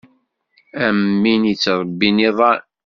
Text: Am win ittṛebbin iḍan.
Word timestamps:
Am 0.85 0.99
win 1.21 1.43
ittṛebbin 1.53 2.17
iḍan. 2.29 2.61